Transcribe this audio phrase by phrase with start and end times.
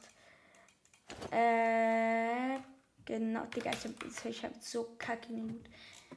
[1.32, 2.60] Äh,
[3.06, 5.70] genau, Digga, ich habe ich hab so kacke Hut.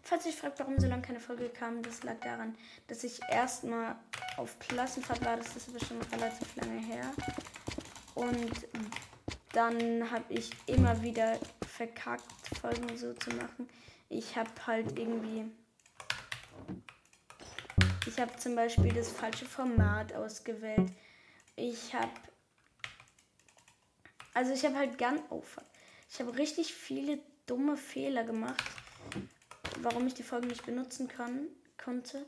[0.03, 2.57] Falls ihr fragt, warum so lange keine Folge kam, das lag daran,
[2.89, 3.97] dass ich erstmal
[4.37, 5.37] auf Klassenfahrt war.
[5.37, 7.13] Das ist aber schon relativ lange her.
[8.15, 8.67] Und
[9.53, 12.25] dann habe ich immer wieder verkackt,
[12.61, 13.69] Folgen so zu machen.
[14.09, 15.51] Ich habe halt irgendwie.
[18.07, 20.91] Ich habe zum Beispiel das falsche Format ausgewählt.
[21.57, 22.11] Ich habe.
[24.35, 25.21] Also ich habe halt ganz.
[25.31, 25.43] Oh,
[26.11, 28.65] ich habe richtig viele dumme Fehler gemacht
[29.83, 31.47] warum ich die Folge nicht benutzen kann,
[31.83, 32.25] konnte.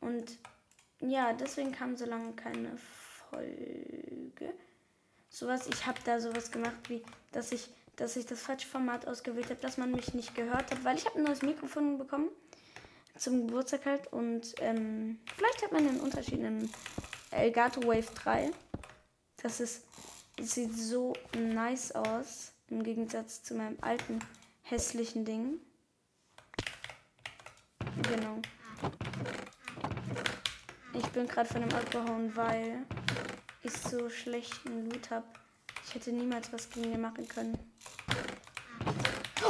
[0.00, 0.38] Und
[1.00, 4.54] ja, deswegen kam so lange keine Folge.
[5.28, 9.50] Sowas, ich habe da sowas gemacht, wie dass ich, dass ich das falsche Format ausgewählt
[9.50, 12.30] habe, dass man mich nicht gehört hat, weil ich habe ein neues Mikrofon bekommen
[13.18, 16.70] zum Geburtstag halt und ähm, vielleicht hat man einen Unterschied in
[17.30, 18.50] Elgato Wave 3.
[19.42, 19.84] Das ist,
[20.36, 24.18] das sieht so nice aus im Gegensatz zu meinem alten
[24.62, 25.60] hässlichen Ding.
[28.08, 28.40] Genau.
[30.92, 32.84] Ich bin gerade von dem abgehauen, weil
[33.62, 35.26] ich so schlechten Loot habe.
[35.84, 37.58] Ich hätte niemals was gegen den machen können.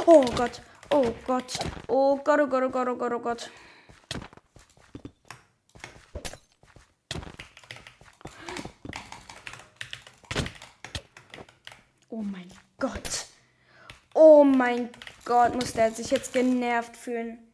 [0.05, 0.61] Oh Gott.
[0.89, 1.59] Oh Gott.
[1.87, 3.51] Oh Gott, oh Gott, oh Gott, oh Gott, oh Gott.
[12.09, 13.25] Oh mein Gott.
[14.13, 14.89] Oh mein
[15.25, 17.46] Gott, muss der sich jetzt genervt fühlen.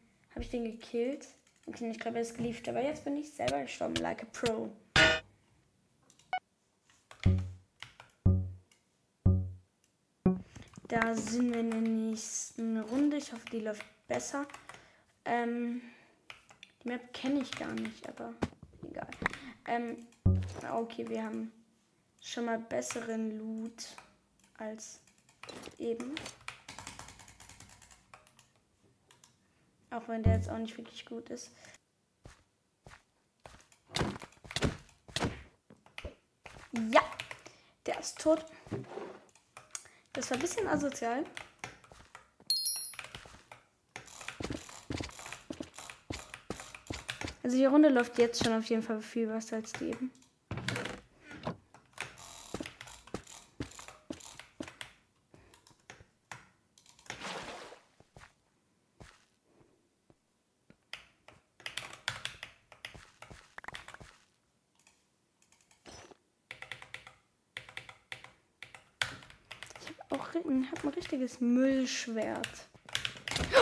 [0.44, 1.26] Ich den gekillt?
[1.64, 2.68] Okay, ich glaube, er ist geliebt.
[2.68, 4.70] Aber jetzt bin ich selber gestorben, like a pro.
[10.86, 13.16] Da sind wir in der nächsten Runde.
[13.16, 14.46] Ich hoffe, die läuft besser.
[15.24, 15.80] Ähm,
[16.82, 18.34] die Map kenne ich gar nicht, aber
[18.86, 19.08] egal.
[19.66, 20.06] Ähm,
[20.70, 21.52] okay, wir haben
[22.20, 23.96] schon mal besseren Loot
[24.58, 25.00] als
[25.78, 26.14] eben.
[29.94, 31.52] Auch wenn der jetzt auch nicht wirklich gut ist.
[36.90, 37.02] Ja,
[37.86, 38.44] der ist tot.
[40.12, 41.24] Das war ein bisschen asozial.
[47.44, 50.10] Also die Runde läuft jetzt schon auf jeden Fall viel besser als die eben.
[70.14, 72.68] Auch ein, hab ein richtiges Müllschwert.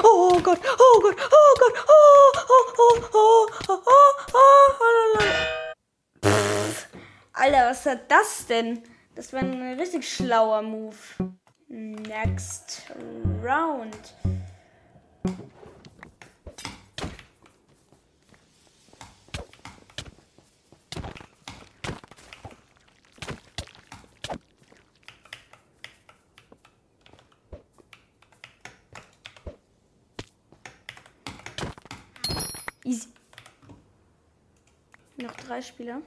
[0.02, 3.80] Oh Gott, oh Gott, oh Gott, oh, oh, oh, oh, oh, oh,
[4.32, 5.18] oh, oh,
[7.32, 8.82] Alter, was hat das denn?
[9.14, 10.96] Das war ein richtig schlauer Move.
[11.68, 12.82] Next
[13.42, 14.14] round.
[32.84, 33.08] Easy.
[35.16, 36.02] Noch drei Spieler.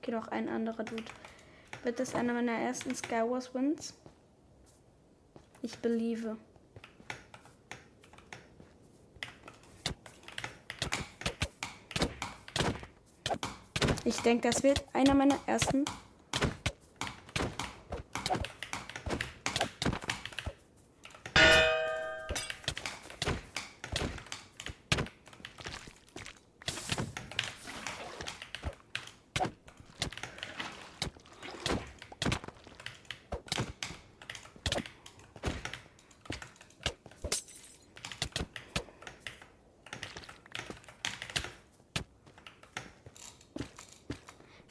[0.00, 1.04] Okay, noch ein anderer Dude.
[1.84, 3.94] Wird das einer meiner ersten Skywars Wins?
[5.62, 6.36] Ich believe.
[14.04, 15.84] Ich denke, das wird einer meiner ersten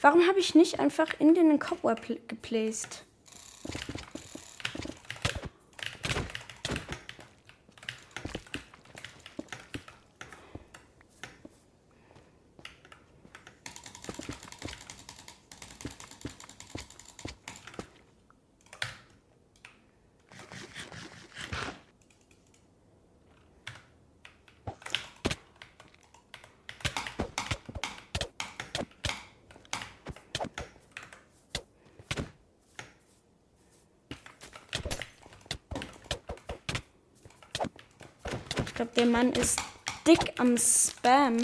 [0.07, 1.99] Warum habe ich nicht einfach in den Cobweb
[2.29, 3.03] geplaced?
[38.77, 39.59] Glaube, der Mann ist
[40.05, 41.37] dick am Spam.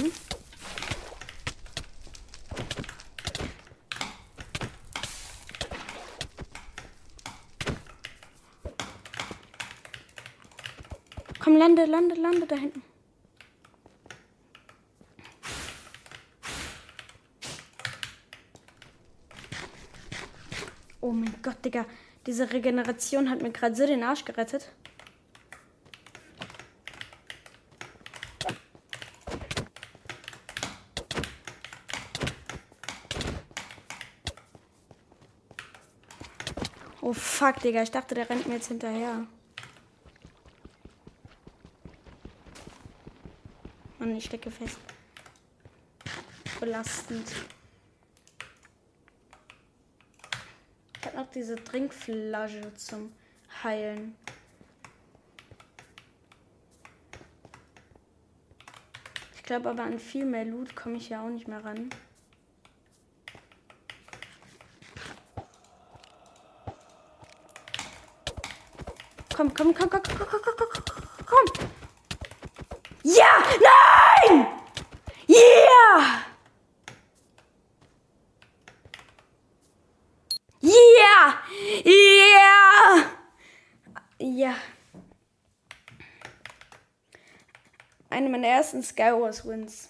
[11.39, 12.83] Komm, lande, lande, lande da hinten.
[21.01, 21.85] Oh mein Gott, Digga.
[22.27, 24.71] Diese Regeneration hat mir gerade so den Arsch gerettet.
[37.13, 37.83] Oh fuck, Digga.
[37.83, 39.27] Ich dachte, der rennt mir jetzt hinterher.
[43.99, 44.79] Mann, ich stecke fest.
[46.59, 47.31] Belastend.
[50.97, 53.13] Ich habe noch diese Trinkflasche zum
[53.63, 54.15] Heilen.
[59.35, 61.91] Ich glaube aber an viel mehr Loot komme ich ja auch nicht mehr ran.
[69.43, 71.69] Komm, komm, komm, komm, komm, komm, komm, komm, komm.
[73.03, 73.43] Ja!
[73.59, 74.47] Nein!
[75.27, 76.23] Yeah!
[80.61, 81.33] Yeah!
[81.83, 83.05] Yeah!
[84.17, 84.55] Ja.
[88.09, 89.89] Eine meiner ersten Skywars Wins.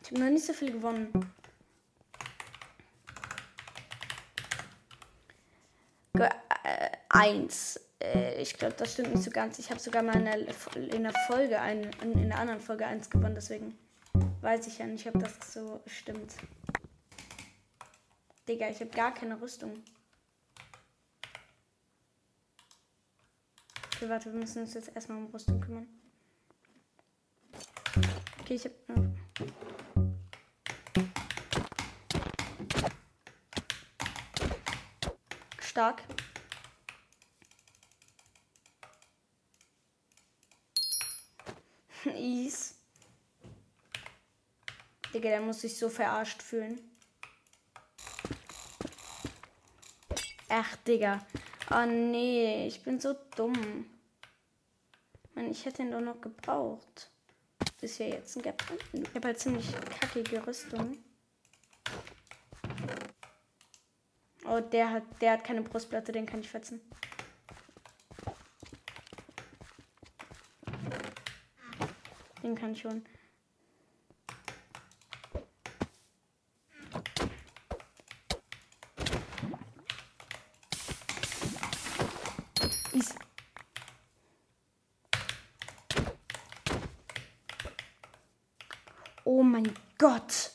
[0.00, 1.12] Ich habe noch nicht so viel gewonnen.
[6.14, 6.30] Ge
[6.64, 9.58] äh, eins äh, ich glaube, das stimmt nicht so ganz.
[9.58, 13.10] Ich habe sogar mal in der, in der Folge, ein, in der anderen Folge 1
[13.10, 13.78] gewonnen, deswegen
[14.40, 16.34] weiß ich ja nicht, ob das so stimmt.
[18.48, 19.82] Digga, ich habe gar keine Rüstung.
[23.96, 25.88] Okay, warte, wir müssen uns jetzt erstmal um Rüstung kümmern.
[28.40, 28.74] Okay, ich habe.
[35.60, 36.02] Stark.
[42.26, 42.74] Is.
[45.14, 46.80] Digga, der muss sich so verarscht fühlen.
[50.48, 51.24] Ach, Digga.
[51.70, 53.86] Oh nee, ich bin so dumm.
[55.34, 57.10] Mann, ich hätte ihn doch noch gebraucht.
[57.80, 58.78] Ist ja jetzt ein Gap drin.
[58.92, 59.66] Ich habe halt ziemlich
[60.00, 60.98] kackige Rüstung.
[64.44, 66.80] Oh, der hat, der hat keine Brustplatte, den kann ich fetzen.
[72.46, 73.04] Den kann schon.
[89.24, 90.52] Oh mein Gott.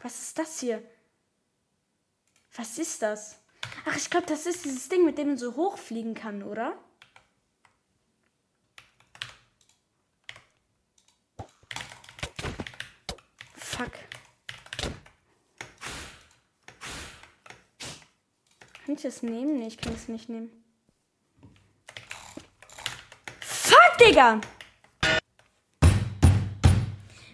[0.00, 0.80] Was ist das hier?
[2.54, 3.40] Was ist das?
[3.84, 6.78] Ach, ich glaube, das ist dieses Ding, mit dem man so hochfliegen kann, oder?
[13.80, 13.92] Fuck.
[18.84, 19.58] Kann ich das nehmen?
[19.58, 20.50] Nee, ich kann es nicht nehmen.
[23.40, 24.42] Fuck, Digga!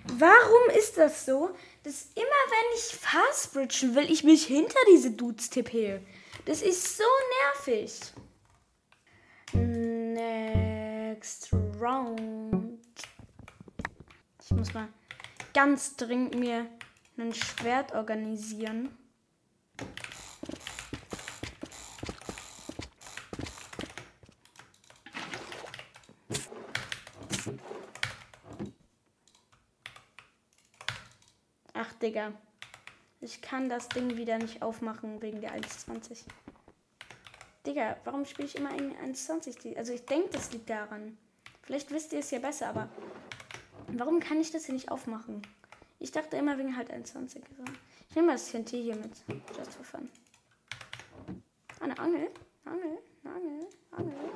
[0.04, 1.50] Warum ist das so,
[1.82, 6.00] dass immer wenn ich fastbridgen will, ich mich hinter diese Dudes tippe?
[6.44, 7.04] Das ist so
[7.56, 7.92] nervig.
[9.52, 12.78] Next round.
[14.44, 14.88] Ich muss mal
[15.56, 16.66] ganz dringend mir
[17.16, 18.94] ein Schwert organisieren.
[31.72, 32.32] Ach, Digga.
[33.22, 36.24] Ich kann das Ding wieder nicht aufmachen wegen der 1,20.
[37.64, 39.78] Digga, warum spiele ich immer in 1,20?
[39.78, 41.16] Also ich denke, das liegt daran.
[41.62, 42.90] Vielleicht wisst ihr es ja besser, aber
[43.88, 45.42] Warum kann ich das hier nicht aufmachen?
[45.98, 47.42] Ich dachte immer wegen halt 21.
[48.10, 49.12] Ich nehme das TNT hier mit.
[49.56, 50.10] Just for fun.
[51.80, 52.30] Eine Angel?
[52.64, 52.98] Angel?
[53.24, 53.66] Angel?
[53.92, 54.30] Angel?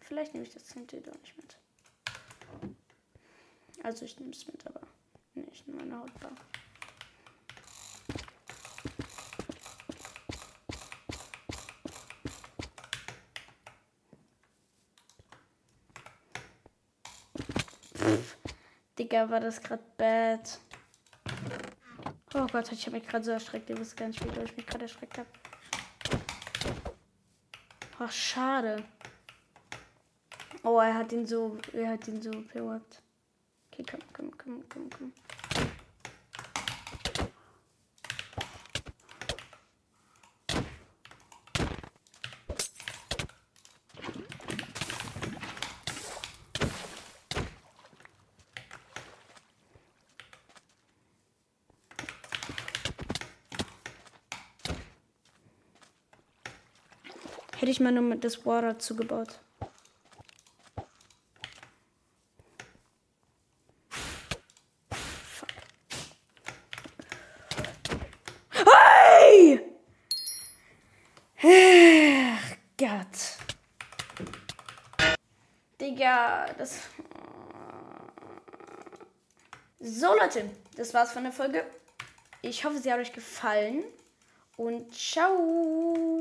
[0.00, 1.56] Vielleicht nehme ich das TNT doch nicht mit.
[3.82, 4.80] Also ich nehme es mit, aber
[5.34, 6.32] nicht in meine Hautbar.
[19.14, 20.58] Digga, war das gerade bad.
[22.34, 23.70] Oh Gott, ich habe mich gerade so erschreckt.
[23.70, 25.28] Ihr wisst gar nicht, wie ich mich gerade erschreckt habe.
[28.00, 28.82] Ach, schade.
[30.64, 32.30] Oh, er hat ihn so, er hat ihn so.
[32.30, 35.12] Okay, komm, komm, komm, komm, komm.
[57.64, 59.40] Hätte ich mal nur mit das Water zugebaut.
[65.30, 65.48] Fuck.
[71.42, 73.06] Ach Gott.
[75.80, 76.80] Digga, das.
[79.80, 81.64] So, Leute, das war's von der Folge.
[82.42, 83.84] Ich hoffe, sie hat euch gefallen.
[84.58, 86.13] Und ciao.